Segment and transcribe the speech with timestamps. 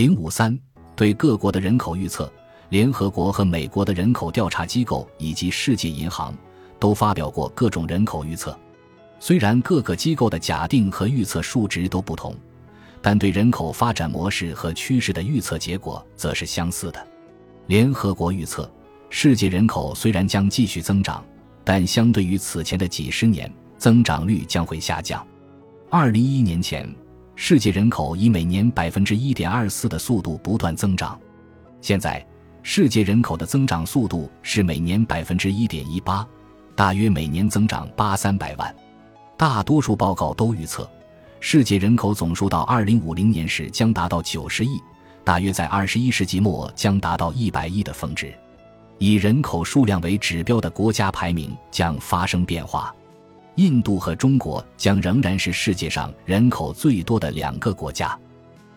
[0.00, 0.58] 零五三
[0.96, 2.32] 对各国的人口预测，
[2.70, 6.34] 联合国和美国的人口调查机构以及世界银行
[6.78, 8.58] 都发表过各种人口预测。
[9.18, 12.34] 虽然各个机构的假定和预测数值都不同，
[13.02, 17.06] 但对人口发展模式和趋势的预测结果则是相似的。
[17.66, 18.72] 联合国预测，
[19.10, 21.22] 世界人口虽然将继续增长，
[21.62, 25.22] 但相对于此前的几十年，增长率将会下降。
[25.90, 26.90] 二零一一年前。
[27.42, 31.18] 世界人口以每年百分之一点二四的速度不断增长，
[31.80, 32.24] 现在
[32.62, 36.24] 世界人口的增长速度是每年百分之一点一八，
[36.76, 38.76] 大约每年增长八三百万。
[39.38, 40.88] 大多数报告都预测，
[41.40, 44.78] 世界人口总数到二零五零年时将达到九十亿，
[45.24, 48.34] 大约在二十一世纪末将达到一百亿的峰值。
[48.98, 52.94] 以人口数量为指标的国家排名将发生变化。
[53.56, 58.18] 印度和中国将仍然是世界上人口最多的两个国家，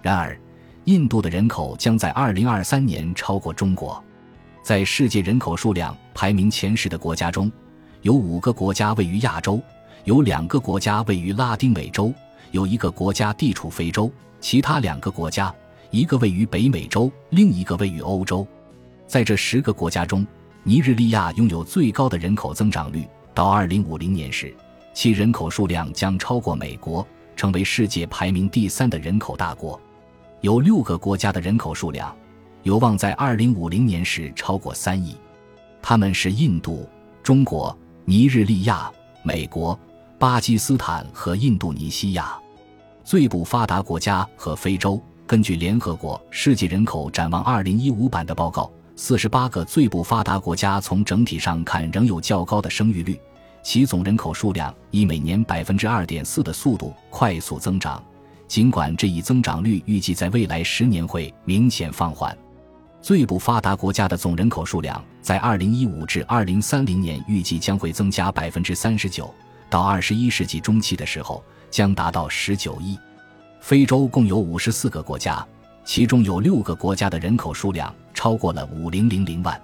[0.02, 0.38] 然而，
[0.86, 4.04] 印度的人口将在2023年超过中国。
[4.62, 7.52] 在世界人口数量排名前十的国家中，
[8.02, 9.62] 有五个国家位于亚洲，
[10.06, 12.14] 有两个国家位于拉丁美洲，
[12.52, 15.54] 有一个国家地处非洲，其他两个国家，
[15.92, 18.46] 一个位于北美洲，另一个位于欧洲。
[19.06, 20.26] 在这十个国家中，
[20.64, 24.54] 尼日利亚拥有最高的人口增长率，到2050年时。
[24.94, 29.82] 其人口数量将超过美国，成为世界排名第三的人口大国。
[30.42, 32.16] 有六个国家的人口数量
[32.62, 35.18] 有望在二零五零年时超过三亿，
[35.82, 36.88] 他们是印度、
[37.24, 38.92] 中国、尼日利亚、
[39.24, 39.78] 美国、
[40.20, 42.38] 巴基斯坦和印度尼西亚。
[43.04, 45.02] 最不发达国家和非洲。
[45.26, 53.20] 根据联合国《世界人口展望二零一五版》的报告，四十八个最不发达国家从整体上看仍有较高的生育率。
[53.64, 58.04] 其总人口数量以每年百分之二点四的速度快速增长，
[58.48, 62.38] 尽管这一增长率预计在未来十年会明显放缓。
[63.02, 69.34] 最不发达国家的总人口数量在二零一五至二零三零年预计将会增加百分之三十九，
[69.70, 72.98] 到二十一世纪中期的时候将达到十九亿。
[73.60, 75.46] 非洲共有五十四个国家，
[75.86, 79.62] 其中有六个国家的人口数量超过了五零零零万。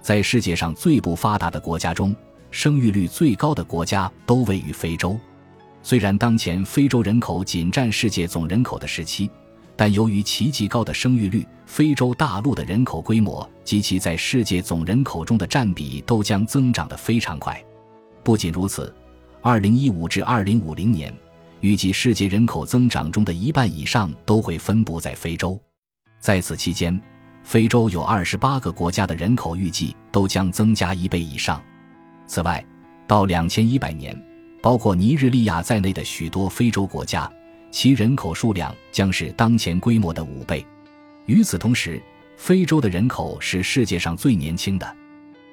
[0.00, 2.12] 在世界上最不发达的国家中。
[2.50, 5.18] 生育率最高的国家都位于非洲，
[5.82, 9.30] 虽然当前非洲人口仅占世界总人口的十七，
[9.74, 17.58] 但由于其极高的生育率，非洲大陆的人口规模及其在世界总人口中的占比都将增长得非常快。
[18.22, 18.94] 不仅如此，
[19.40, 21.10] 二零一五至二零五零年，
[21.60, 25.58] 预计世界人口增长中的一半以上都会分布在非洲。
[26.20, 27.00] 在此期间，
[27.44, 31.62] 非洲有二十八个国家的人口预计都将增加一倍以上。
[32.26, 32.64] 此外，
[33.06, 34.16] 到两千一百年，
[34.62, 37.30] 包括尼日利亚在内的许多非洲国家，
[37.70, 40.64] 其人口数量将是当前规模的五倍。
[41.26, 42.02] 与此同时，
[42.36, 44.96] 非洲的人口是世界上最年轻的。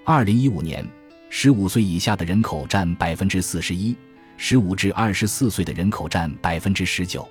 [0.05, 0.87] 二零一五年，
[1.29, 3.95] 十五岁以下的人口占百分之四十一，
[4.37, 7.27] 十五至二十四岁的人口占百分之十九。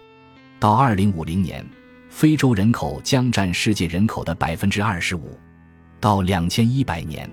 [0.61, 1.65] 到二零五零年，
[2.19, 5.39] 非洲人口将占世界人口的百分之二十五。
[6.01, 7.31] 到两千一百年。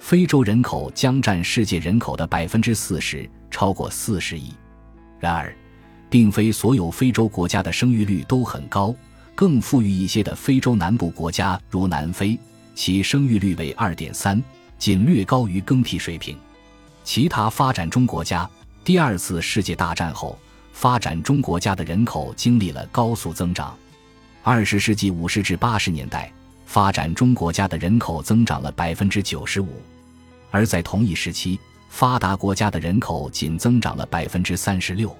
[0.00, 4.52] 非洲人口将占世界人口的百分之四十，超过四十亿。
[5.20, 5.56] 然而，
[6.10, 8.92] 并非所有非洲国家的生育率都很高。
[9.36, 12.36] 更富裕一些的非洲南部国家，如南非，
[12.74, 14.42] 其生育率为二点三，
[14.78, 16.36] 仅略高于更替水平。
[17.04, 18.50] 其他发展中国家，
[18.82, 20.36] 第二次世界大战后，
[20.72, 23.78] 发展中国家的人口经历了高速增长。
[24.50, 26.32] 二十世纪五十至八十年代。
[26.64, 29.82] 发展中国家的人口增长了百分之九十五，
[30.50, 31.60] 而在同一时期，
[31.90, 35.14] 发达国家的人口仅增长了百分之三十六。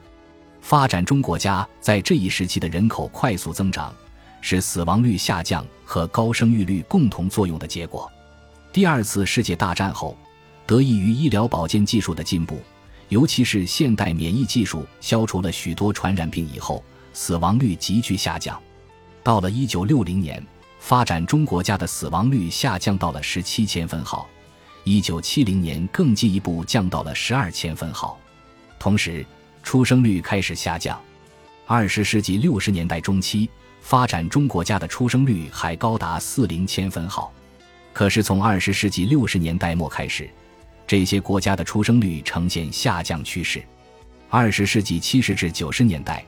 [0.62, 3.94] 发展中国家在这一时期的人口快速增长，
[4.40, 8.10] 是死亡率下降和高生育率共同作用的结果。
[8.72, 10.16] 第二次世界大战后，
[10.66, 12.62] 得益于医疗保健技术的进步，
[13.10, 18.58] 尤其是现代免疫技术消除了许多传染病以后，死亡率急剧下降。
[19.22, 20.44] 到了一九六零年。
[20.80, 24.28] 发展中国家的死亡率下降到了十七千分号，
[24.84, 28.18] 一九七零年更进一步降到了十二千分号。
[28.78, 29.26] 同时，
[29.62, 30.98] 出生率开始下降。
[31.66, 33.50] 二十世纪六十年代中期，
[33.80, 37.32] 发展中国家的出生率还高达四零千分号。
[37.92, 40.30] 可是，从二十世纪六十年代末开始，
[40.86, 43.62] 这些国家的出生率呈现下降趋势。
[44.30, 46.24] 二十世纪七十至九十年代，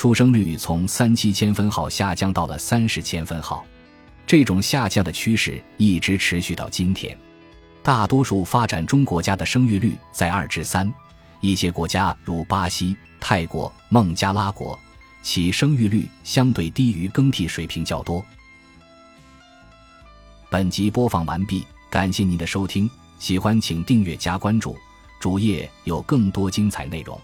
[0.00, 3.62] 出生率从三七千分号下降到了三十千分号。
[4.26, 7.14] 这种下降的趋势一直持续到今天，
[7.82, 10.90] 大多数发展中国家的生育率在二至三，
[11.42, 14.78] 一些国家如巴西、泰国、孟加拉国、
[15.22, 18.24] 其生育率相对低于更替水平较多。
[20.48, 24.74] 本集播放完毕，感谢您的收听，喜欢请订阅加关注，
[25.20, 27.20] 主页有更多精彩内容。